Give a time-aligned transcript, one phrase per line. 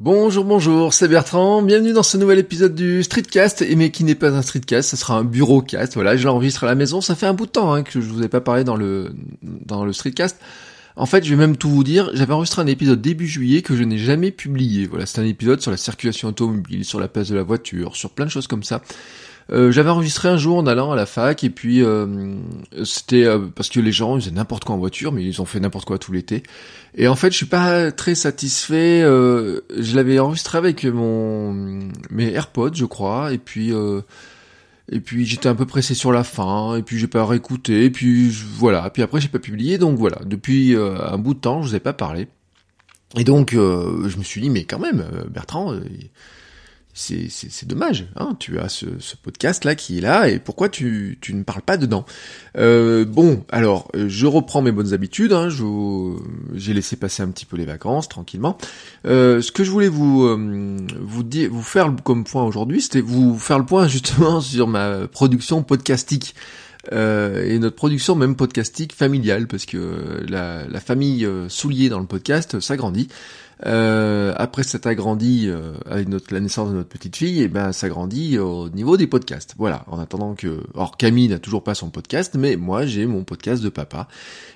[0.00, 1.60] Bonjour, bonjour, c'est Bertrand.
[1.60, 4.96] Bienvenue dans ce nouvel épisode du Streetcast, et mais qui n'est pas un Streetcast, ce
[4.96, 5.92] sera un bureaucast.
[5.92, 7.02] Voilà, je l'enregistre à la maison.
[7.02, 9.12] Ça fait un bout de temps hein, que je vous ai pas parlé dans le
[9.42, 10.40] dans le Streetcast.
[10.96, 13.76] En fait, je vais même tout vous dire, j'avais enregistré un épisode début juillet que
[13.76, 14.86] je n'ai jamais publié.
[14.86, 18.08] Voilà, c'est un épisode sur la circulation automobile, sur la place de la voiture, sur
[18.08, 18.80] plein de choses comme ça.
[19.52, 22.36] Euh, j'avais enregistré un jour en allant à la fac et puis euh,
[22.84, 25.58] c'était euh, parce que les gens faisaient n'importe quoi en voiture mais ils ont fait
[25.58, 26.44] n'importe quoi tout l'été.
[26.94, 31.52] Et en fait je suis pas très satisfait je l'avais enregistré avec mon
[32.10, 33.72] mes AirPods je crois et puis
[34.92, 37.90] et puis j'étais un peu pressé sur la fin, et puis j'ai pas réécouté, et
[37.90, 41.68] puis voilà, puis après j'ai pas publié, donc voilà, depuis un bout de temps je
[41.68, 42.26] vous ai pas parlé.
[43.16, 45.74] Et donc je me suis dit mais quand même Bertrand,
[47.00, 48.06] c'est dommage.
[48.16, 51.42] Hein tu as ce, ce, podcast là qui est là et pourquoi tu, tu ne
[51.42, 52.04] parles pas dedans
[52.58, 55.32] euh, Bon, alors je reprends mes bonnes habitudes.
[55.32, 55.48] Hein,
[56.54, 58.58] J'ai laissé passer un petit peu les vacances tranquillement.
[59.06, 63.00] Euh, ce que je voulais vous euh, vous dire, vous faire comme point aujourd'hui, c'était
[63.00, 66.34] vous faire le point justement sur ma production podcastique.
[66.92, 72.00] Euh, et notre production même podcastique familiale parce que la, la famille euh, Soulier dans
[72.00, 73.08] le podcast s'agrandit
[73.66, 77.48] euh, après s'être agrandi euh, avec notre, la naissance de notre petite fille, et eh
[77.48, 79.54] ben ça grandit au niveau des podcasts.
[79.58, 79.84] Voilà.
[79.88, 83.62] En attendant que, or Camille n'a toujours pas son podcast, mais moi j'ai mon podcast
[83.62, 84.08] de papa.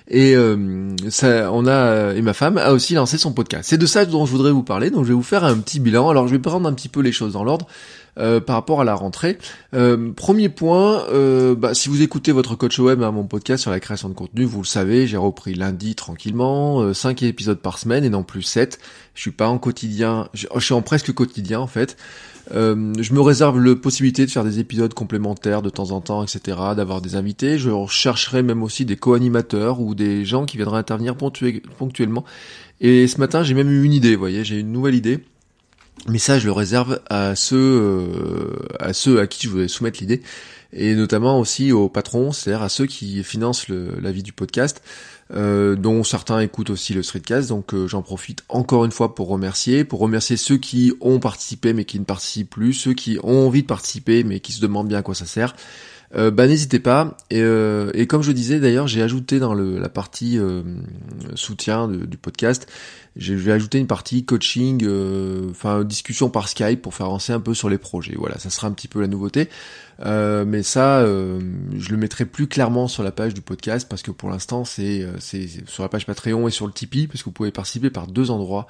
[0.07, 3.69] Et euh, ça, on a et ma femme a aussi lancé son podcast.
[3.69, 4.89] C'est de ça dont je voudrais vous parler.
[4.89, 6.09] Donc je vais vous faire un petit bilan.
[6.09, 7.67] Alors je vais prendre un petit peu les choses dans l'ordre.
[8.17, 9.37] Euh, par rapport à la rentrée.
[9.73, 13.71] Euh, premier point, euh, bah, si vous écoutez votre coach web à mon podcast sur
[13.71, 18.05] la création de contenu, vous le savez, j'ai repris lundi tranquillement, 5 épisodes par semaine
[18.05, 18.79] et non plus 7.
[19.15, 21.97] Je suis pas en quotidien, je, suis en presque quotidien en fait.
[22.51, 26.57] je me réserve la possibilité de faire des épisodes complémentaires de temps en temps, etc.,
[26.73, 27.57] d'avoir des invités.
[27.57, 32.23] Je rechercherai même aussi des co-animateurs ou des gens qui viendraient intervenir ponctuellement.
[32.79, 35.19] Et ce matin, j'ai même eu une idée, vous voyez, j'ai une nouvelle idée.
[36.07, 39.99] Mais ça, je le réserve à ceux, euh, à ceux à qui je voulais soumettre
[39.99, 40.21] l'idée,
[40.71, 44.83] et notamment aussi aux patrons, c'est-à-dire à ceux qui financent la vie du podcast,
[45.33, 47.49] euh, dont certains écoutent aussi le streetcast.
[47.49, 51.73] Donc euh, j'en profite encore une fois pour remercier, pour remercier ceux qui ont participé
[51.73, 54.87] mais qui ne participent plus, ceux qui ont envie de participer mais qui se demandent
[54.87, 55.55] bien à quoi ça sert.
[56.15, 57.17] Euh, bah n'hésitez pas.
[57.29, 60.63] Et, euh, et, comme je disais d'ailleurs, j'ai ajouté dans le, la partie euh,
[61.35, 62.67] soutien du podcast,
[63.15, 64.85] j'ai ajouté une partie coaching,
[65.49, 68.15] enfin discussion par Skype pour faire avancer un peu sur les projets.
[68.17, 69.49] Voilà, ça sera un petit peu la nouveauté.
[70.03, 74.29] mais ça, je le mettrai plus clairement sur la page du podcast parce que pour
[74.29, 75.07] l'instant, c'est
[75.65, 78.31] sur la page Patreon et sur le Tipeee parce que vous pouvez participer par deux
[78.31, 78.67] endroits.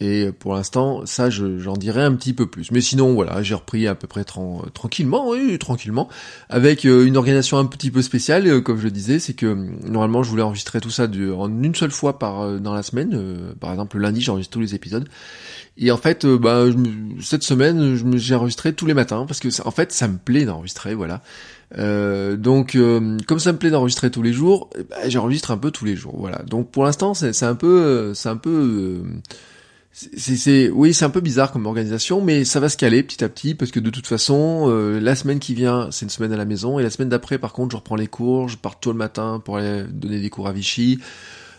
[0.00, 2.70] Et pour l'instant, ça, j'en dirai un petit peu plus.
[2.70, 6.08] Mais sinon, voilà, j'ai repris à peu près tranquillement, oui, tranquillement,
[6.48, 9.46] avec euh, une organisation un petit peu spéciale, euh, comme je le disais, c'est que
[9.46, 13.54] euh, normalement, je voulais enregistrer tout ça en une seule fois par dans la semaine.
[13.60, 15.08] par exemple, le lundi, j'enregistre tous les épisodes.
[15.76, 16.64] Et en fait, bah,
[17.20, 20.94] cette semaine, j'ai enregistré tous les matins parce que, en fait, ça me plaît d'enregistrer,
[20.94, 21.22] voilà.
[22.36, 22.76] donc,
[23.26, 26.14] comme ça me plaît d'enregistrer tous les jours, bah, j'enregistre un peu tous les jours,
[26.18, 26.42] voilà.
[26.46, 29.02] Donc, pour l'instant, c'est un peu, c'est un peu
[30.16, 33.28] c'est oui c'est un peu bizarre comme organisation mais ça va se caler petit à
[33.28, 36.36] petit parce que de toute façon euh, la semaine qui vient c'est une semaine à
[36.36, 38.92] la maison et la semaine d'après par contre je reprends les cours je pars tôt
[38.92, 41.00] le matin pour aller donner des cours à Vichy.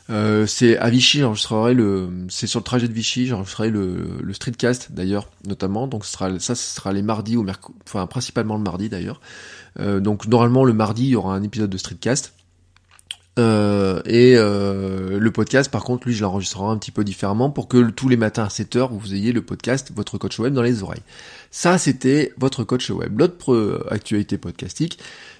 [0.10, 4.34] Euh, c'est à Vichy j'enregistrerai le c'est sur le trajet de Vichy j'enregistrerai le, le
[4.34, 5.88] streetcast d'ailleurs notamment.
[5.88, 9.20] Donc ce sera ça ce sera les mardis ou mercredi enfin principalement le mardi d'ailleurs.
[9.80, 12.34] Euh, donc normalement le mardi il y aura un épisode de streetcast
[13.40, 17.68] euh, et euh, le podcast, par contre, lui, je l'enregistrerai un petit peu différemment pour
[17.68, 20.84] que tous les matins à 7h, vous ayez le podcast, votre coach web dans les
[20.84, 21.02] oreilles.
[21.50, 23.18] Ça, c'était votre coach web.
[23.18, 25.00] L'autre actualité podcastique,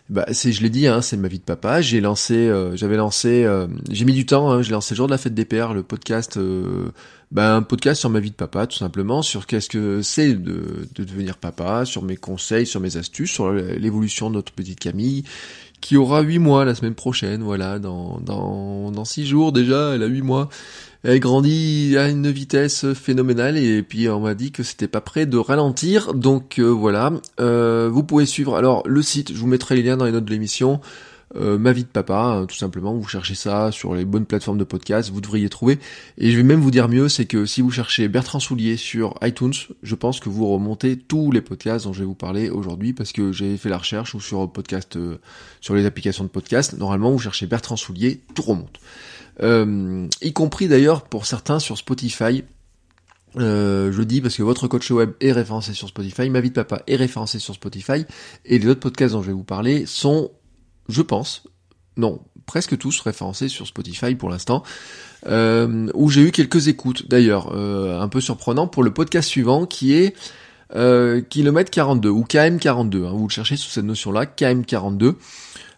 [0.10, 1.82] bah, c'est, je l'ai dit, hein, c'est ma vie de papa.
[1.82, 3.48] J'ai lancé, euh, j'avais lancé,
[3.92, 4.50] j'ai mis du temps.
[4.50, 6.40] Hein, j'ai lancé le jour de la fête des pères, le podcast,
[7.32, 10.88] bah, un podcast sur ma vie de papa, tout simplement, sur qu'est-ce que c'est de
[10.96, 15.26] devenir papa, sur mes conseils, sur mes astuces, sur l'évolution de notre petite Camille
[15.82, 20.04] qui aura 8 mois la semaine prochaine, voilà, dans, dans, dans 6 jours déjà, elle
[20.04, 20.50] a 8 mois.
[21.04, 25.26] Elle grandit à une vitesse phénoménale et puis on m'a dit que c'était pas prêt
[25.26, 27.14] de ralentir, donc euh, voilà.
[27.40, 30.26] Euh, vous pouvez suivre alors le site, je vous mettrai les liens dans les notes
[30.26, 30.82] de l'émission.
[31.36, 32.96] Euh, Ma vie de papa, hein, tout simplement.
[32.96, 35.80] Vous cherchez ça sur les bonnes plateformes de podcast, vous devriez trouver.
[36.18, 39.16] Et je vais même vous dire mieux, c'est que si vous cherchez Bertrand Soulier sur
[39.22, 39.54] iTunes,
[39.84, 43.12] je pense que vous remontez tous les podcasts dont je vais vous parler aujourd'hui parce
[43.12, 45.20] que j'ai fait la recherche ou sur euh,
[45.70, 46.78] les applications de podcast.
[46.78, 48.80] Normalement, vous cherchez Bertrand Soulier, tout remonte.
[49.42, 52.44] Euh, y compris d'ailleurs pour certains sur Spotify.
[53.36, 56.56] Euh, je dis parce que votre coach web est référencé sur Spotify, ma vie de
[56.56, 58.06] papa est référencé sur Spotify,
[58.46, 60.32] et les autres podcasts dont je vais vous parler sont,
[60.90, 61.44] je pense,
[61.98, 64.64] non, presque tous référencés sur Spotify pour l'instant,
[65.28, 69.66] euh, où j'ai eu quelques écoutes d'ailleurs, euh, un peu surprenant pour le podcast suivant
[69.66, 70.16] qui est
[70.76, 75.16] euh, kilomètre 42 ou KM42, hein, vous le cherchez sous cette notion-là, KM42.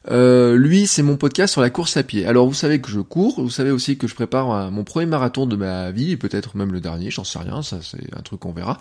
[0.09, 2.25] Euh, lui, c'est mon podcast sur la course à pied.
[2.25, 5.45] Alors, vous savez que je cours, vous savez aussi que je prépare mon premier marathon
[5.45, 8.39] de ma vie, et peut-être même le dernier, j'en sais rien, ça c'est un truc
[8.39, 8.79] qu'on verra.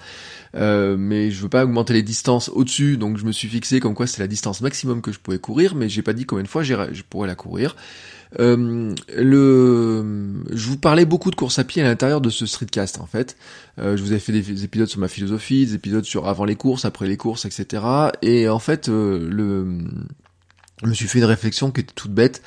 [0.54, 3.94] Euh, mais je veux pas augmenter les distances au-dessus, donc je me suis fixé comme
[3.94, 6.48] quoi c'est la distance maximum que je pouvais courir, mais j'ai pas dit combien de
[6.48, 7.76] fois je pourrais la courir.
[8.38, 13.00] Euh, le, je vous parlais beaucoup de course à pied à l'intérieur de ce streetcast
[13.00, 13.36] en fait.
[13.78, 16.84] Je vous ai fait des épisodes sur ma philosophie, des épisodes sur avant les courses,
[16.84, 17.82] après les courses, etc.
[18.22, 19.84] Et en fait, le
[20.82, 22.42] je me suis fait une réflexion qui était toute bête,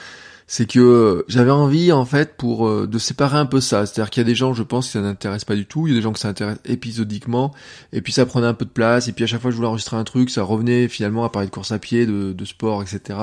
[0.48, 4.22] c'est que j'avais envie en fait pour euh, de séparer un peu ça, c'est-à-dire qu'il
[4.22, 5.98] y a des gens, je pense, qui ça n'intéresse pas du tout, il y a
[5.98, 7.54] des gens que ça intéresse épisodiquement,
[7.92, 9.58] et puis ça prenait un peu de place, et puis à chaque fois que je
[9.58, 12.46] voulais enregistrer un truc, ça revenait finalement à parler de course à pied, de, de
[12.46, 13.20] sport, etc.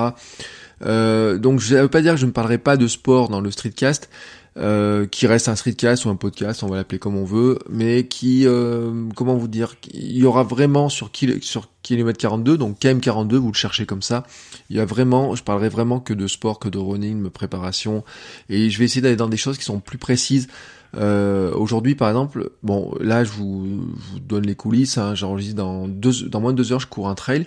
[0.87, 3.41] Euh, donc je ne veux pas dire que je ne parlerai pas de sport dans
[3.41, 4.09] le streetcast,
[4.57, 8.07] euh, qui reste un streetcast ou un podcast, on va l'appeler comme on veut, mais
[8.07, 11.11] qui, euh, comment vous dire, il y aura vraiment sur,
[11.41, 14.25] sur kilomètre 42, donc KM42, vous le cherchez comme ça,
[14.69, 18.05] il y a vraiment, je parlerai vraiment que de sport, que de running, de préparation,
[18.49, 20.49] et je vais essayer d'aller dans des choses qui sont plus précises.
[20.97, 23.65] Euh, Aujourd'hui, par exemple, bon, là, je vous,
[23.95, 24.99] vous donne les coulisses.
[24.99, 27.47] Hein, J'enregistre dans dans moins de deux heures, je cours un trail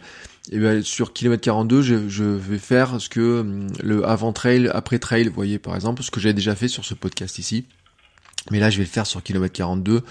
[0.51, 4.69] et bien sur kilomètre 42, je, je, vais faire ce que hum, le avant trail,
[4.73, 7.65] après trail, vous voyez par exemple, ce que j'ai déjà fait sur ce podcast ici.
[8.51, 10.01] Mais là, je vais le faire sur kilomètre 42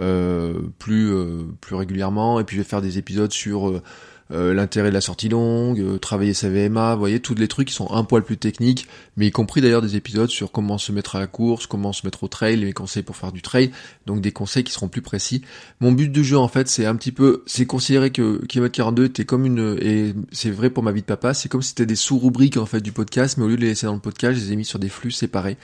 [0.00, 3.82] euh, plus euh, plus régulièrement, et puis je vais faire des épisodes sur euh,
[4.30, 7.74] l'intérêt de la sortie longue, euh, travailler sa VMA, vous voyez, tous les trucs qui
[7.74, 8.86] sont un poil plus techniques,
[9.16, 12.06] mais y compris d'ailleurs des épisodes sur comment se mettre à la course, comment se
[12.06, 13.70] mettre au trail, les conseils pour faire du trail,
[14.06, 15.42] donc des conseils qui seront plus précis.
[15.80, 19.06] Mon but du jeu en fait, c'est un petit peu, c'est considérer que Kilomètre 42
[19.06, 21.86] était comme une, et c'est vrai pour ma vie de papa, c'est comme si c'était
[21.86, 24.38] des sous-rubriques en fait du podcast, mais au lieu de les laisser dans le podcast,
[24.38, 25.56] je les ai mis sur des flux séparés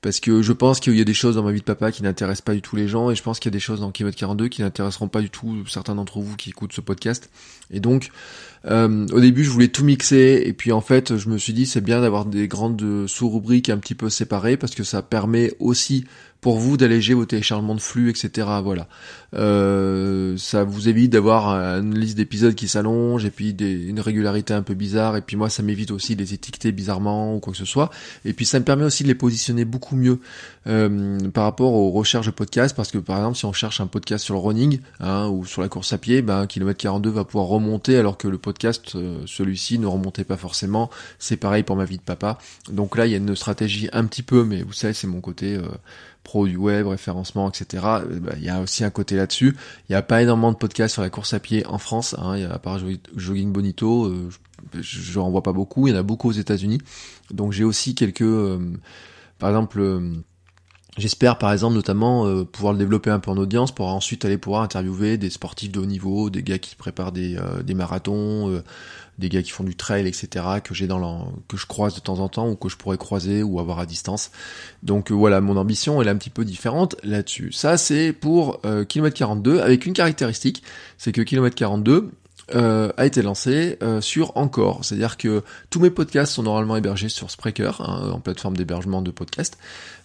[0.00, 2.02] parce que je pense qu'il y a des choses dans ma vie de papa qui
[2.02, 3.90] n'intéressent pas du tout les gens et je pense qu'il y a des choses dans
[3.90, 7.30] Kilomètre 42 qui n'intéresseront pas du tout certains d'entre vous qui écoutent ce podcast.
[7.70, 8.10] Et donc,
[8.66, 11.66] euh, au début, je voulais tout mixer et puis en fait, je me suis dit
[11.66, 16.04] c'est bien d'avoir des grandes sous-rubriques un petit peu séparées parce que ça permet aussi
[16.40, 18.46] pour vous d'alléger vos téléchargements de flux, etc.
[18.62, 18.88] Voilà.
[19.34, 24.54] Euh, ça vous évite d'avoir une liste d'épisodes qui s'allonge et puis des, une régularité
[24.54, 25.16] un peu bizarre.
[25.16, 27.90] Et puis moi, ça m'évite aussi de les étiqueter bizarrement ou quoi que ce soit.
[28.24, 30.20] Et puis ça me permet aussi de les positionner beaucoup mieux
[30.68, 32.76] euh, par rapport aux recherches de podcasts.
[32.76, 35.60] Parce que par exemple, si on cherche un podcast sur le running hein, ou sur
[35.60, 39.18] la course à pied, ben kilomètre 42 va pouvoir remonter alors que le podcast, euh,
[39.26, 40.88] celui-ci, ne remontait pas forcément.
[41.18, 42.38] C'est pareil pour ma vie de papa.
[42.70, 45.20] Donc là, il y a une stratégie un petit peu, mais vous savez, c'est mon
[45.20, 45.58] côté
[46.28, 47.82] pro du web, référencement, etc.
[47.86, 49.56] Euh, bah, il y a aussi un côté là-dessus.
[49.88, 52.14] Il n'y a pas énormément de podcasts sur la course à pied en France.
[52.18, 52.78] Hein, y a, à part
[53.16, 54.28] Jogging Bonito, euh,
[54.78, 55.86] je n'en vois pas beaucoup.
[55.86, 56.82] Il y en a beaucoup aux États-Unis.
[57.30, 58.58] Donc j'ai aussi quelques, euh,
[59.38, 59.80] par exemple.
[60.98, 64.62] J'espère par exemple notamment pouvoir le développer un peu en audience pour ensuite aller pouvoir
[64.62, 68.62] interviewer des sportifs de haut niveau, des gars qui préparent des, des marathons,
[69.18, 72.00] des gars qui font du trail, etc., que j'ai dans la, que je croise de
[72.00, 74.30] temps en temps ou que je pourrais croiser ou avoir à distance.
[74.82, 77.52] Donc euh, voilà, mon ambition est un petit peu différente là-dessus.
[77.52, 80.62] Ça c'est pour euh, kilomètre 42 avec une caractéristique,
[80.96, 82.10] c'est que kilomètre 42
[82.54, 87.08] euh, a été lancé euh, sur Encore, c'est-à-dire que tous mes podcasts sont normalement hébergés
[87.08, 89.58] sur Spreaker, hein, en plateforme d'hébergement de podcasts,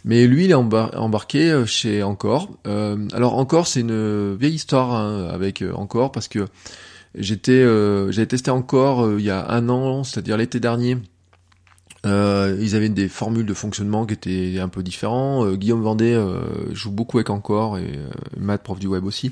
[0.05, 2.49] mais lui il est embarqué chez Encore.
[2.65, 6.45] alors Encore c'est une vieille histoire hein, avec Encore parce que
[7.15, 10.97] J'étais, euh, j'avais testé encore euh, il y a un an, c'est-à-dire l'été dernier.
[12.05, 15.45] Euh, ils avaient des formules de fonctionnement qui étaient un peu différents.
[15.45, 16.19] Euh, Guillaume Vendée
[16.71, 17.99] joue beaucoup avec encore et
[18.37, 19.31] Matt, prof du web aussi.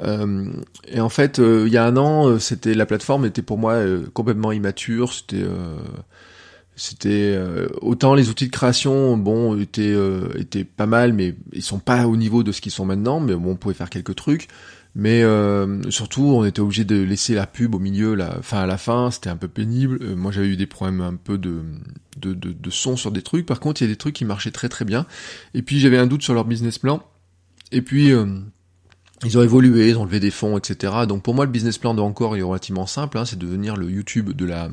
[0.00, 3.80] Et en fait, il y a un an, c'était la plateforme était pour moi
[4.12, 5.12] complètement immature.
[5.12, 5.44] C'était
[6.74, 7.38] c'était
[7.80, 9.94] autant les outils de création bon étaient
[10.36, 13.34] étaient pas mal mais ils sont pas au niveau de ce qu'ils sont maintenant mais
[13.34, 14.48] bon on pouvait faire quelques trucs
[14.94, 18.66] mais euh, surtout, on était obligé de laisser la pub au milieu, la, enfin à
[18.66, 19.98] la fin, c'était un peu pénible.
[20.02, 21.62] Euh, moi, j'avais eu des problèmes un peu de,
[22.18, 23.46] de, de, de, son sur des trucs.
[23.46, 25.06] Par contre, il y a des trucs qui marchaient très très bien.
[25.54, 27.02] Et puis, j'avais un doute sur leur business plan.
[27.70, 28.26] Et puis, euh,
[29.24, 30.92] ils ont évolué, ils ont levé des fonds, etc.
[31.08, 33.18] Donc pour moi, le business plan de Encore est relativement simple.
[33.18, 34.68] Hein, c'est de devenir le YouTube de la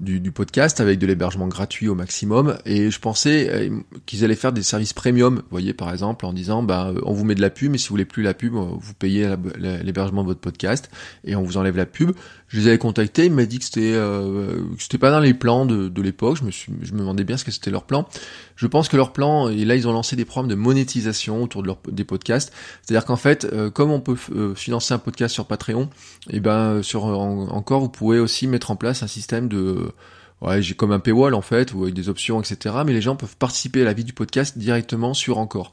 [0.00, 2.56] du, podcast avec de l'hébergement gratuit au maximum.
[2.64, 6.32] Et je pensais euh, qu'ils allaient faire des services premium, vous voyez par exemple, en
[6.32, 8.54] disant bah on vous met de la pub, mais si vous voulez plus la pub,
[8.54, 9.34] vous payez
[9.82, 10.90] l'hébergement de votre podcast
[11.24, 12.12] et on vous enlève la pub.
[12.50, 15.66] Je les avais contactés, ils m'ont dit que c'était euh, c'était pas dans les plans
[15.66, 16.36] de, de l'époque.
[16.36, 18.08] Je me suis je me demandais bien ce que c'était leur plan.
[18.56, 21.62] Je pense que leur plan et là ils ont lancé des programmes de monétisation autour
[21.62, 22.52] de leur, des podcasts.
[22.82, 24.16] C'est-à-dire qu'en fait, euh, comme on peut
[24.56, 25.90] financer un podcast sur Patreon,
[26.28, 29.92] et eh ben sur encore vous pouvez aussi mettre en place un système de
[30.40, 32.76] ouais, j'ai comme un paywall en fait, ou avec des options, etc.
[32.84, 35.72] Mais les gens peuvent participer à la vie du podcast directement sur Encore,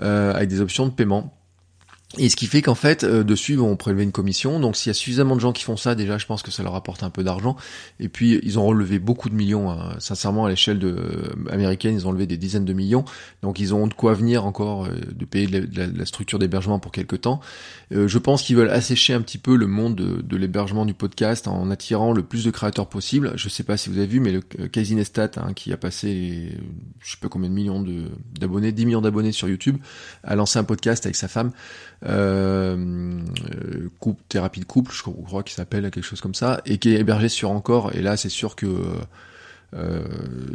[0.00, 1.36] euh, avec des options de paiement.
[2.18, 4.58] Et ce qui fait qu'en fait, euh, dessus, on prélever une commission.
[4.58, 6.64] Donc s'il y a suffisamment de gens qui font ça, déjà, je pense que ça
[6.64, 7.56] leur apporte un peu d'argent.
[8.00, 9.70] Et puis, ils ont relevé beaucoup de millions.
[9.70, 9.94] Hein.
[10.00, 13.04] Sincèrement, à l'échelle de, euh, américaine, ils ont levé des dizaines de millions.
[13.42, 16.90] Donc ils ont de quoi venir encore euh, de payer de la, structure d'hébergement pour
[16.90, 17.40] quelques temps.
[17.92, 21.70] je pense qu'ils veulent assécher un petit peu le monde de, l'hébergement du podcast en
[21.70, 23.32] attirant le plus de créateurs possible.
[23.36, 26.58] Je sais pas si vous avez vu, mais le Casinestat, hein, qui a passé,
[26.98, 27.84] je sais pas combien de millions
[28.38, 29.76] d'abonnés, 10 millions d'abonnés sur YouTube,
[30.24, 31.52] a lancé un podcast avec sa femme
[31.99, 31.99] euh,
[33.98, 37.00] couple, thérapie de couple, je crois qu'il s'appelle quelque chose comme ça, et qui est
[37.00, 37.94] hébergé sur Encore.
[37.94, 38.66] Et là, c'est sûr que
[39.72, 40.02] euh,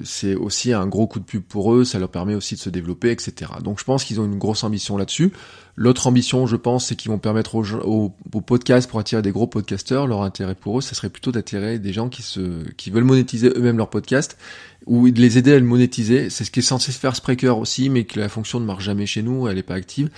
[0.04, 2.70] c'est aussi un gros coup de pub pour eux, ça leur permet aussi de se
[2.70, 3.52] développer, etc.
[3.64, 5.32] Donc je pense qu'ils ont une grosse ambition là-dessus.
[5.78, 9.48] L'autre ambition, je pense, c'est qu'ils vont permettre aux, aux, podcasts pour attirer des gros
[9.48, 10.08] podcasteurs.
[10.08, 13.52] Leur intérêt pour eux, ça serait plutôt d'attirer des gens qui se, qui veulent monétiser
[13.56, 14.38] eux-mêmes leur podcast
[14.86, 16.30] ou de les aider à le monétiser.
[16.30, 19.06] C'est ce qui est censé faire Spreaker aussi, mais que la fonction ne marche jamais
[19.06, 20.10] chez nous, elle n'est pas active.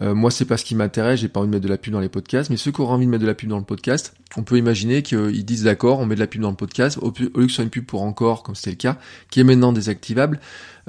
[0.00, 1.92] Euh, moi, c'est pas ce qui m'intéresse, j'ai pas envie de mettre de la pub
[1.92, 3.64] dans les podcasts, mais ceux qui auront envie de mettre de la pub dans le
[3.64, 6.98] podcast, on peut imaginer qu'ils disent d'accord, on met de la pub dans le podcast,
[7.02, 8.96] au, lieu que ce soit une pub pour encore, comme c'était le cas,
[9.30, 10.40] qui est maintenant désactivable,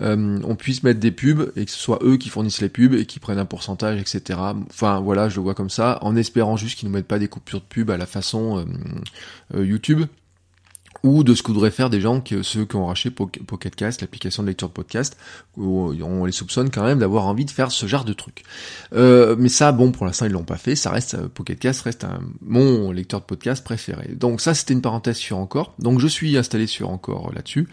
[0.02, 2.94] euh, on puisse mettre des pubs et que ce soit eux qui fournissent les pubs
[2.94, 4.40] et qui prennent un pourcentage, etc.
[4.70, 7.28] Enfin, voilà, je le vois comme ça, en espérant juste qu'ils ne mettent pas des
[7.28, 8.66] coupures de pub à la façon
[9.54, 10.06] euh, YouTube,
[11.04, 14.44] ou de ce que voudraient faire des gens que ceux qui ont racheté Pocketcast, l'application
[14.44, 15.18] de lecture de podcast,
[15.58, 18.44] où on les soupçonne quand même d'avoir envie de faire ce genre de truc.
[18.94, 20.76] Euh, mais ça, bon, pour l'instant ils l'ont pas fait.
[20.76, 24.10] Ça reste euh, Pocketcast reste un, mon lecteur de podcast préféré.
[24.16, 25.74] Donc ça, c'était une parenthèse sur encore.
[25.80, 27.68] Donc je suis installé sur encore euh, là-dessus.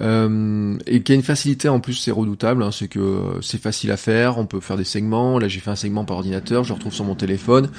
[0.00, 3.90] Euh, et qui a une facilité en plus, c'est redoutable, hein, c'est que c'est facile
[3.90, 6.68] à faire, on peut faire des segments, là j'ai fait un segment par ordinateur, je
[6.68, 7.70] le retrouve sur mon téléphone,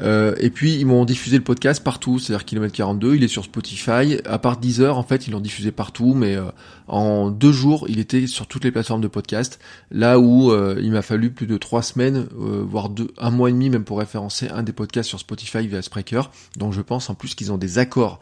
[0.00, 3.44] euh, et puis ils m'ont diffusé le podcast partout, c'est-à-dire kilomètre 42, il est sur
[3.44, 6.44] Spotify, à part Deezer en fait ils l'ont diffusé partout, mais euh,
[6.86, 9.58] en deux jours il était sur toutes les plateformes de podcast,
[9.90, 13.52] là où euh, il m'a fallu plus de trois semaines, voire deux, un mois et
[13.52, 17.14] demi même pour référencer un des podcasts sur Spotify via Spreaker, donc je pense en
[17.14, 18.20] plus qu'ils ont des accords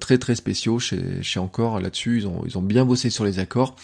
[0.00, 3.38] très très spéciaux chez, chez Encore là-dessus, ils ont, ils ont bien bossé sur les
[3.38, 3.76] accords.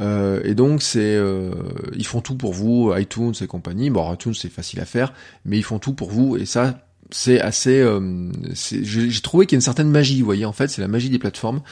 [0.00, 1.50] Euh, et donc c'est, euh,
[1.94, 3.90] ils font tout pour vous, iTunes et compagnie.
[3.90, 5.12] Bon, iTunes c'est facile à faire,
[5.44, 6.80] mais ils font tout pour vous et ça
[7.10, 7.80] c'est assez.
[7.80, 10.44] Euh, j'ai trouvé qu'il y a une certaine magie, vous voyez.
[10.44, 11.62] En fait, c'est la magie des plateformes.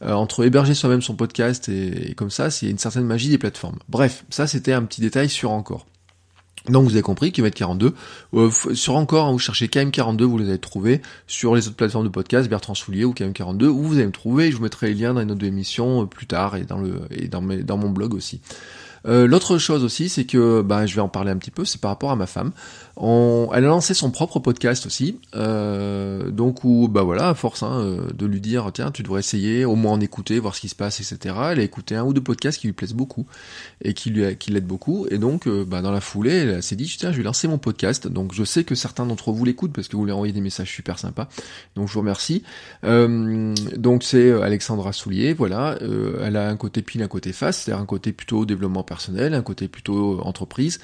[0.00, 3.78] entre héberger soi-même son podcast et, et comme ça, c'est une certaine magie des plateformes.
[3.88, 5.86] Bref, ça c'était un petit détail sur encore.
[6.68, 7.94] Donc vous avez compris, km 42.
[8.34, 11.00] Euh, sur encore, hein, vous cherchez KM42, vous les avez trouvés.
[11.26, 14.50] Sur les autres plateformes de podcast, Bertrand Soulier ou KM42, où vous allez me trouver.
[14.50, 17.00] Je vous mettrai les liens dans une autre émission euh, plus tard et dans le
[17.10, 18.40] et dans, mes, dans mon blog aussi.
[19.06, 21.80] Euh, L'autre chose aussi, c'est que bah, je vais en parler un petit peu, c'est
[21.80, 22.52] par rapport à ma femme.
[23.00, 27.62] On, elle a lancé son propre podcast aussi, euh, donc où bah voilà, à force
[27.62, 30.60] hein, euh, de lui dire tiens tu devrais essayer, au moins en écouter, voir ce
[30.60, 31.36] qui se passe, etc.
[31.52, 33.24] Elle a écouté un ou deux podcasts qui lui plaisent beaucoup
[33.84, 36.74] et qui lui qui l'aident beaucoup, et donc euh, bah, dans la foulée, elle s'est
[36.74, 38.08] dit tiens je vais lancer mon podcast.
[38.08, 40.72] Donc je sais que certains d'entre vous l'écoutent parce que vous lui envoyez des messages
[40.72, 41.28] super sympas,
[41.76, 42.42] donc je vous remercie.
[42.82, 45.78] Euh, donc c'est Alexandra Soulier, voilà,
[46.20, 49.42] elle a un côté pile, un côté face, c'est-à-dire un côté plutôt développement personnel, un
[49.42, 50.80] côté plutôt entreprise,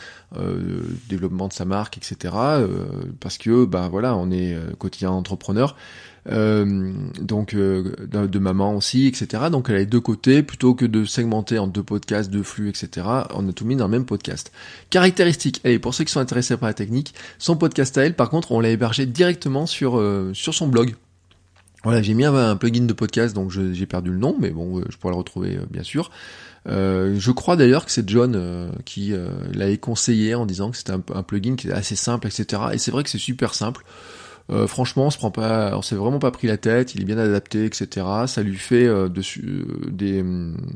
[1.09, 2.35] développement de sa marque, etc.
[2.35, 2.87] Euh,
[3.21, 5.76] parce que ben voilà, on est euh, quotidien entrepreneur.
[6.30, 9.44] Euh, donc de, maman aussi, etc.
[9.50, 12.71] Donc elle a les deux côtés, plutôt que de segmenter en deux podcasts, deux flux,
[12.71, 13.06] etc.
[13.35, 14.50] On a tout mis dans le même podcast.
[14.88, 18.30] Caractéristique, allez, pour ceux qui sont intéressés par la technique, son podcast à elle, par
[18.30, 20.02] contre, on l'a hébergé directement sur,
[20.33, 20.94] sur son blog.
[21.83, 24.97] Voilà, j'ai mis un, plugin de podcast, donc j'ai perdu le nom, mais bon, je
[24.97, 26.11] pourrais le retrouver bien sûr.
[26.66, 30.76] Euh, je crois d'ailleurs que c'est John euh, qui euh, l'avait conseillé en disant que
[30.76, 32.62] c'était un, plugin qui était assez simple, etc.
[32.73, 33.85] Et c'est vrai que c'est super simple.
[34.66, 36.94] franchement, on se prend pas, on s'est vraiment pas pris la tête.
[36.94, 38.06] Il est bien adapté, etc.
[38.26, 40.25] Ça lui fait dessus des,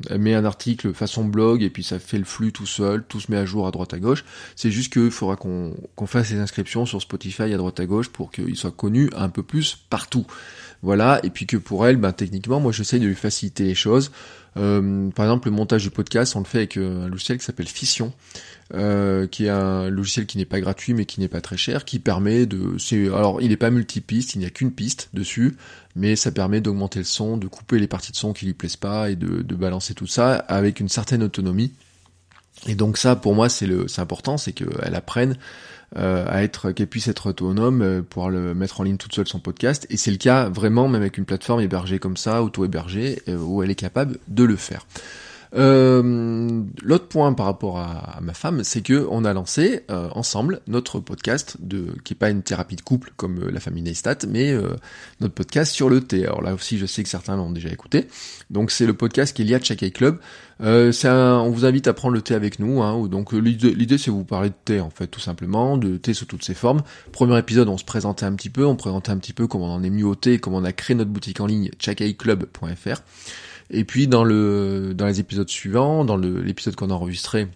[0.08, 3.04] elle met un article façon blog et puis ça fait le flux tout seul.
[3.06, 4.24] Tout se met à jour à droite à gauche.
[4.56, 8.08] C'est juste qu'il faudra qu'on qu'on fasse les inscriptions sur Spotify à droite à gauche
[8.08, 10.26] pour qu'il soit connu un peu plus partout.
[10.82, 11.20] Voilà.
[11.22, 14.10] Et puis que pour elle, ben techniquement, moi j'essaye de lui faciliter les choses.
[14.58, 17.44] Euh, par exemple, le montage du podcast, on le fait avec euh, un logiciel qui
[17.44, 18.12] s'appelle Fission,
[18.74, 21.84] euh, qui est un logiciel qui n'est pas gratuit mais qui n'est pas très cher,
[21.84, 25.56] qui permet de, c'est, alors il n'est pas multipiste, il n'y a qu'une piste dessus,
[25.94, 28.76] mais ça permet d'augmenter le son, de couper les parties de son qui lui plaisent
[28.76, 31.72] pas et de, de balancer tout ça avec une certaine autonomie.
[32.66, 35.36] Et donc ça, pour moi, c'est le, c'est important, c'est qu'elle apprenne
[35.96, 39.26] euh, à être, qu'elle puisse être autonome, euh, pouvoir le mettre en ligne toute seule
[39.26, 39.86] son podcast.
[39.88, 43.62] Et c'est le cas vraiment, même avec une plateforme hébergée comme ça, auto-hébergée, euh, où
[43.62, 44.86] elle est capable de le faire.
[46.88, 51.00] L'autre point par rapport à, ma femme, c'est que on a lancé euh, ensemble notre
[51.00, 54.52] podcast de qui est pas une thérapie de couple comme euh, la famille Neistat, mais
[54.52, 54.74] euh,
[55.20, 56.24] notre podcast sur le thé.
[56.24, 58.08] Alors là aussi, je sais que certains l'ont déjà écouté.
[58.48, 60.18] Donc c'est le podcast qui est lié à Chakai Club.
[60.60, 62.82] on vous invite à prendre le thé avec nous.
[62.82, 66.24] Hein, donc l'idée, c'est vous parler de thé en fait, tout simplement, de thé sous
[66.24, 66.80] toutes ses formes.
[67.12, 69.74] Premier épisode, on se présentait un petit peu, on présentait un petit peu comment on
[69.74, 73.02] en est mieux au thé, comment on a créé notre boutique en ligne chakaiclub.fr.
[73.70, 77.48] Et puis dans le dans les épisodes suivants, dans l'épisode qu'on a enregistré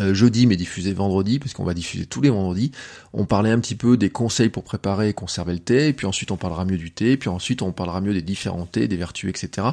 [0.00, 2.70] euh, jeudi mais diffusé vendredi, parce qu'on va diffuser tous les vendredis,
[3.12, 6.06] on parlait un petit peu des conseils pour préparer et conserver le thé, et puis
[6.06, 8.96] ensuite on parlera mieux du thé, puis ensuite on parlera mieux des différents thés, des
[8.96, 9.68] vertus, etc.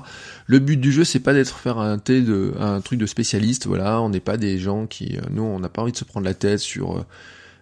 [0.48, 3.68] Le but du jeu c'est pas d'être faire un thé de un truc de spécialiste,
[3.68, 6.06] voilà, on n'est pas des gens qui, euh, nous on n'a pas envie de se
[6.06, 7.06] prendre la tête sur euh,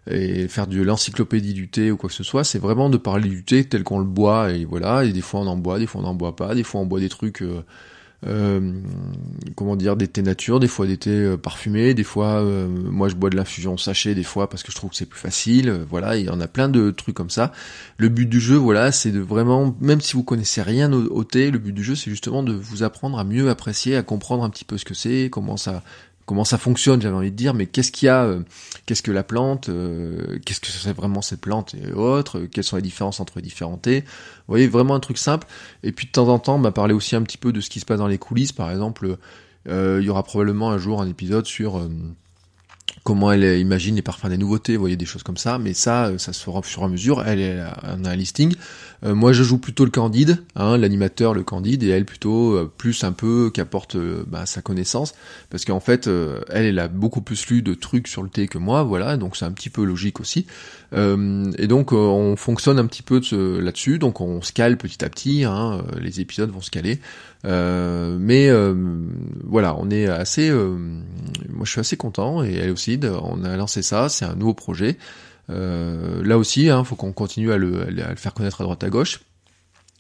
[0.09, 3.29] et faire de l'encyclopédie du thé ou quoi que ce soit, c'est vraiment de parler
[3.29, 5.87] du thé tel qu'on le boit, et voilà, et des fois on en boit, des
[5.87, 7.63] fois on n'en boit pas, des fois on boit des trucs, euh,
[8.27, 8.71] euh
[9.55, 13.09] comment dire, des thés nature, des fois des thés euh, parfumés, des fois, euh, moi
[13.09, 15.71] je bois de l'infusion sachet, des fois parce que je trouve que c'est plus facile,
[15.89, 17.51] voilà, il y en a plein de trucs comme ça.
[17.97, 21.23] Le but du jeu, voilà, c'est de vraiment, même si vous connaissez rien au, au
[21.23, 24.43] thé, le but du jeu c'est justement de vous apprendre à mieux apprécier, à comprendre
[24.43, 25.81] un petit peu ce que c'est, comment ça
[26.25, 28.41] comment ça fonctionne, j'avais envie de dire, mais qu'est-ce qu'il y a, euh,
[28.85, 32.63] qu'est-ce que la plante, euh, qu'est-ce que c'est vraiment cette plante et autres, euh, quelles
[32.63, 34.01] sont les différences entre les différents thés.
[34.01, 35.47] Vous voyez, vraiment un truc simple.
[35.83, 37.79] Et puis de temps en temps, m'a parlé aussi un petit peu de ce qui
[37.79, 38.51] se passe dans les coulisses.
[38.51, 39.17] Par exemple,
[39.67, 41.81] il y aura probablement un jour un épisode sur
[43.03, 46.33] comment elle imagine les parfums des nouveautés, voyez des choses comme ça, mais ça, ça
[46.33, 47.23] se fera au fur et à mesure.
[47.25, 48.55] Elle, on a un listing.
[49.03, 52.71] Euh, moi, je joue plutôt le Candide, hein, l'animateur, le Candide, et elle plutôt euh,
[52.77, 55.13] plus un peu qui apporte euh, bah, sa connaissance,
[55.49, 58.57] parce qu'en fait, elle, elle a beaucoup plus lu de trucs sur le thé que
[58.57, 60.47] moi, voilà, donc c'est un petit peu logique aussi.
[60.93, 63.21] et donc, on fonctionne un petit peu
[63.59, 66.99] là-dessus, donc on se cale petit à petit, hein, les épisodes vont se caler.
[67.45, 68.49] Mais
[69.43, 72.99] voilà, on est assez, moi je suis assez content et elle aussi.
[73.03, 74.97] On a lancé ça, c'est un nouveau projet.
[75.49, 78.83] Euh, là aussi, hein, faut qu'on continue à le, à le, faire connaître à droite
[78.83, 79.21] à gauche.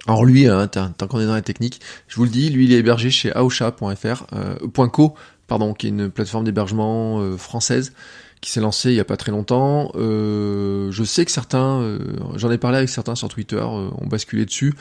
[0.07, 2.73] Alors lui, hein, tant qu'on est dans la technique, je vous le dis, lui il
[2.73, 5.15] est hébergé chez aosha.fr, euh, .co,
[5.47, 7.93] pardon, qui est une plateforme d'hébergement euh, française
[8.41, 9.91] qui s'est lancée il y a pas très longtemps.
[9.95, 11.97] Euh, je sais que certains, euh,
[12.35, 14.75] j'en ai parlé avec certains sur Twitter, ont basculé dessus,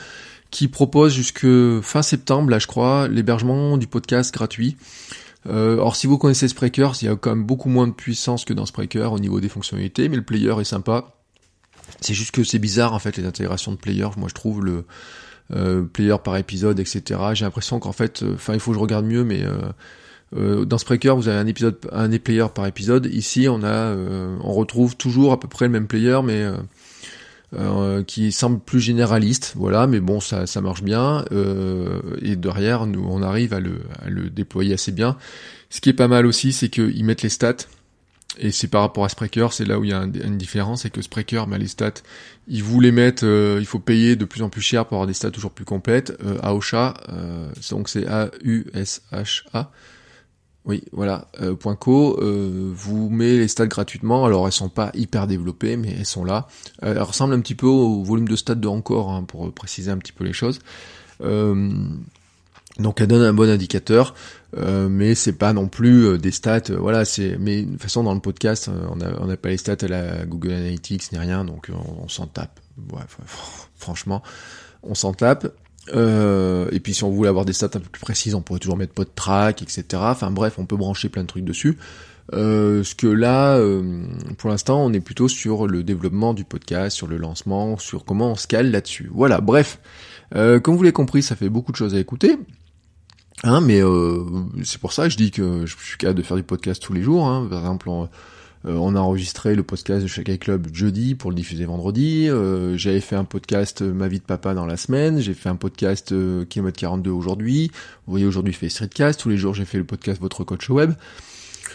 [0.55, 1.45] qui proposent jusque
[1.81, 4.77] fin septembre, là je crois, l'hébergement du podcast gratuit.
[5.47, 8.45] Euh, alors si vous connaissez Spreaker, il y a quand même beaucoup moins de puissance
[8.45, 11.13] que dans Spreaker au niveau des fonctionnalités, mais le player est sympa.
[11.99, 14.07] C'est juste que c'est bizarre en fait les intégrations de player.
[14.15, 14.85] Moi je trouve le
[15.53, 17.19] euh, player par épisode, etc.
[17.33, 19.43] J'ai l'impression qu'en fait, euh, enfin il faut que je regarde mieux, mais
[20.37, 23.07] euh, dans Spreaker vous avez un épisode, un player par épisode.
[23.07, 23.93] Ici on a,
[24.41, 26.45] on retrouve toujours à peu près le même player, mais
[27.53, 31.25] euh, qui semble plus généraliste, voilà, mais bon, ça, ça marche bien.
[31.31, 35.15] Euh, et derrière, nous, on arrive à le, à le déployer assez bien.
[35.69, 37.67] Ce qui est pas mal aussi, c'est qu'ils mettent les stats.
[38.37, 40.89] Et c'est par rapport à Spreaker, c'est là où il y a une différence, c'est
[40.89, 42.01] que Spreaker, bah, les stats,
[42.49, 45.13] ils voulaient mettre, euh, il faut payer de plus en plus cher pour avoir des
[45.13, 46.17] stats toujours plus complètes.
[46.25, 46.95] Euh, Aosha,
[47.69, 49.71] donc c'est A-U-S-H-A,
[50.65, 51.27] oui, voilà.
[51.41, 54.25] Euh, .co euh, vous met les stats gratuitement.
[54.25, 56.47] Alors elles sont pas hyper développées, mais elles sont là.
[56.83, 59.91] Euh, elles ressemblent un petit peu au volume de stats de encore, hein, pour préciser
[59.91, 60.59] un petit peu les choses.
[61.19, 64.15] donc elle donne un bon indicateur,
[64.57, 66.71] mais c'est pas non plus des stats.
[66.77, 67.37] voilà, c'est.
[67.39, 69.87] Mais de toute façon dans le podcast, on n'a on a pas les stats à
[69.87, 72.59] la Google Analytics ni rien, donc on, s'en tape.
[73.77, 74.23] Franchement,
[74.81, 75.47] on s'en tape.
[75.93, 78.59] Euh, et puis si on voulait avoir des stats un peu plus précises, on pourrait
[78.59, 79.83] toujours mettre PodTrack, etc.
[79.93, 81.77] Enfin bref, on peut brancher plein de trucs dessus.
[82.33, 84.03] Euh, ce que là, euh,
[84.37, 88.31] pour l'instant, on est plutôt sur le développement du podcast, sur le lancement, sur comment
[88.31, 89.09] on se là-dessus.
[89.13, 89.79] Voilà, bref.
[90.33, 92.37] Comme vous l'avez compris, ça fait beaucoup de choses à écouter.
[93.43, 93.79] Hein, mais
[94.63, 96.93] c'est pour ça que je dis que je suis capable de faire du podcast tous
[96.93, 97.25] les jours.
[97.27, 97.47] Hein.
[97.49, 97.89] Par exemple,
[98.67, 102.27] on a enregistré le podcast de Shakai Club jeudi pour le diffuser vendredi.
[102.29, 105.19] Euh, j'avais fait un podcast euh, Ma vie de papa dans la semaine.
[105.19, 106.13] J'ai fait un podcast
[106.49, 107.71] Kilomètre 42 aujourd'hui.
[108.07, 109.19] Vous voyez, aujourd'hui, je fais Streetcast.
[109.19, 110.93] Tous les jours, j'ai fait le podcast Votre Coach Web.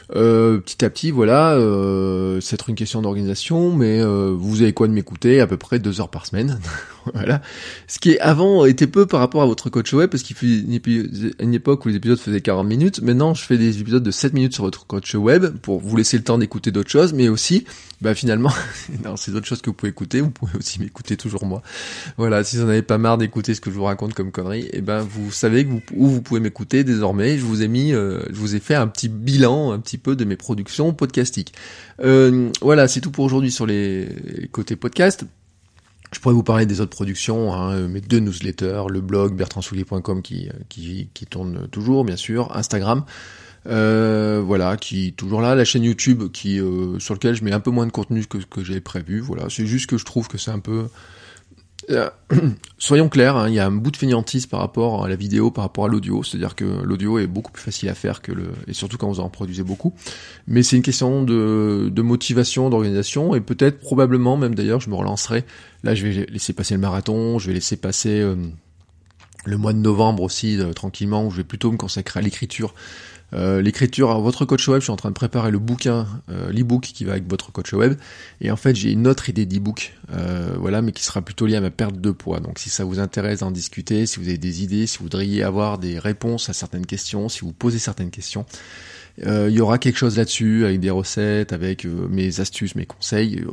[0.09, 1.57] petit à petit, voilà,
[2.41, 5.41] c'est une question d'organisation, mais vous avez quoi de m'écouter?
[5.41, 6.59] À peu près deux heures par semaine.
[7.15, 7.41] voilà.
[7.87, 10.65] Ce qui avant était peu par rapport à votre coach web, parce qu'il fut
[11.39, 13.03] une, époque où les épisodes faisaient 40 minutes.
[13.03, 16.17] Maintenant, je fais des épisodes de 7 minutes sur votre coach web pour vous laisser
[16.17, 17.65] le temps d'écouter d'autres choses, mais aussi,
[18.01, 18.53] bah finalement,
[19.05, 20.21] non, c'est d'autres choses que vous pouvez écouter.
[20.21, 21.63] Vous pouvez aussi m'écouter toujours moi.
[22.17, 24.67] Voilà, si vous n'en avez pas marre d'écouter ce que je vous raconte comme conneries,
[24.67, 27.39] et eh ben vous savez où vous pouvez m'écouter désormais.
[27.39, 30.17] Je vous ai mis, euh, je vous ai fait un petit bilan, un petit peu
[30.17, 31.53] de mes productions podcastiques.
[32.03, 34.09] Euh, voilà, c'est tout pour aujourd'hui sur les
[34.53, 35.25] côtés podcast.
[36.13, 40.49] Je pourrais vous parler des autres productions, hein, mes deux newsletters, le blog bertrandsoulier.com qui,
[40.69, 43.05] qui, qui tourne toujours, bien sûr, Instagram,
[43.67, 47.61] euh, voilà, qui toujours là, la chaîne YouTube qui euh, sur lequel je mets un
[47.61, 49.21] peu moins de contenu que ce que j'avais prévu.
[49.21, 50.87] Voilà, c'est juste que je trouve que c'est un peu
[51.91, 52.11] euh,
[52.79, 55.51] soyons clairs, hein, il y a un bout de fainéantise par rapport à la vidéo,
[55.51, 58.53] par rapport à l'audio, c'est-à-dire que l'audio est beaucoup plus facile à faire que le,
[58.67, 59.95] et surtout quand vous en produisez beaucoup.
[60.47, 65.45] Mais c'est une question de, motivation, d'organisation, et peut-être, probablement, même d'ailleurs, je me relancerai.
[65.83, 68.37] Là, je vais laisser passer le marathon, je vais laisser passer euh,
[69.45, 72.75] le mois de novembre aussi euh, tranquillement, où je vais plutôt me consacrer à l'écriture
[73.33, 76.83] euh, l'écriture, votre coach web, je suis en train de préparer le bouquin, euh, l'e-book
[76.83, 77.95] qui va avec votre coach web.
[78.41, 81.57] Et en fait, j'ai une autre idée d'e-book, euh, voilà, mais qui sera plutôt liée
[81.57, 82.41] à ma perte de poids.
[82.41, 85.43] Donc, si ça vous intéresse d'en discuter, si vous avez des idées, si vous voudriez
[85.43, 88.45] avoir des réponses à certaines questions, si vous posez certaines questions,
[89.23, 93.45] il y aura quelque chose là-dessus, avec des recettes, avec mes astuces, mes conseils.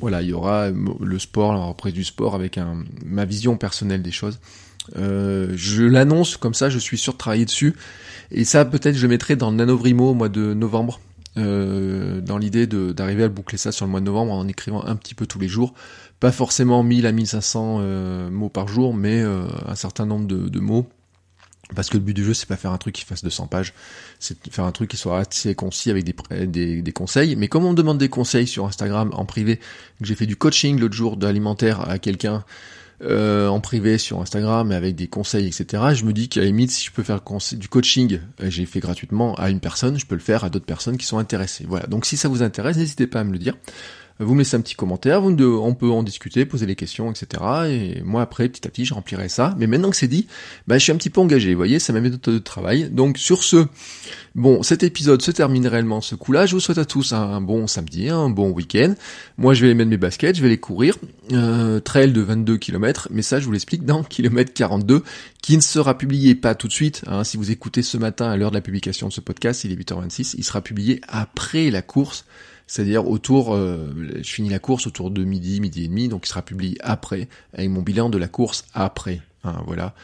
[0.00, 2.58] voilà, il y aura le sport, la reprise du sport, avec
[3.04, 4.40] ma vision personnelle des choses.
[4.94, 7.74] Je l'annonce comme ça, je suis sûr de travailler dessus.
[8.30, 11.00] Et ça, peut-être, je mettrai dans le Nanovrimo au mois de novembre.
[11.38, 14.96] Euh, dans l'idée d'arriver à boucler ça sur le mois de novembre en écrivant un
[14.96, 15.72] petit peu tous les jours.
[16.20, 20.60] Pas forcément 1000 à 1500 euh, mots par jour, mais euh, un certain nombre de,
[20.60, 20.86] mots.
[21.74, 23.72] Parce que le but du jeu, c'est pas faire un truc qui fasse 200 pages,
[24.18, 27.34] c'est faire un truc qui soit assez concis avec des, conseils.
[27.34, 29.62] Mais comme on me demande des conseils sur Instagram en privé, que
[30.02, 32.44] j'ai fait du coaching l'autre jour d'alimentaire à quelqu'un,
[33.02, 35.82] euh, en privé sur Instagram avec des conseils, etc.
[35.94, 37.20] Je me dis qu'à la limite, si je peux faire
[37.52, 40.66] du coaching, euh, j'ai fait gratuitement à une personne, je peux le faire à d'autres
[40.66, 41.64] personnes qui sont intéressées.
[41.68, 41.86] Voilà.
[41.86, 43.56] Donc si ça vous intéresse, n'hésitez pas à me le dire
[44.18, 47.42] vous me laissez un petit commentaire, on peut en discuter, poser les questions, etc.
[47.68, 49.54] Et moi après, petit à petit, je remplirai ça.
[49.58, 50.26] Mais maintenant que c'est dit,
[50.66, 52.90] bah, je suis un petit peu engagé, vous voyez, c'est ma méthode de travail.
[52.90, 53.66] Donc sur ce,
[54.34, 56.46] bon, cet épisode se termine réellement ce coup-là.
[56.46, 58.94] Je vous souhaite à tous un, bon samedi, un bon week-end.
[59.38, 60.96] Moi, je vais mettre mes baskets, je vais les courir.
[61.32, 65.02] Euh, trail de 22 km, mais ça, je vous l'explique dans kilomètre 42,
[65.42, 67.02] qui ne sera publié pas tout de suite.
[67.06, 67.24] Hein.
[67.24, 69.76] si vous écoutez ce matin à l'heure de la publication de ce podcast, il est
[69.76, 72.24] 8h26, il sera publié après la course
[72.66, 76.28] c'est-à-dire autour, euh, je finis la course autour de midi, midi et demi, donc il
[76.28, 79.20] sera publié après, avec mon bilan de la course après.
[79.44, 79.94] Hein, voilà.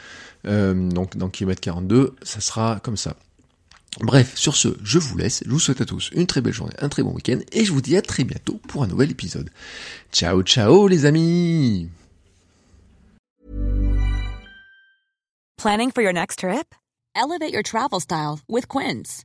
[0.47, 3.17] Euh, donc dans kilomètre 42, ça sera comme ça.
[4.01, 6.75] Bref, sur ce, je vous laisse, je vous souhaite à tous une très belle journée,
[6.79, 9.51] un très bon week-end, et je vous dis à très bientôt pour un nouvel épisode.
[10.13, 11.89] Ciao ciao les amis
[15.59, 16.73] Planning for your next trip?
[17.17, 19.25] Elevate your travel style with Quince.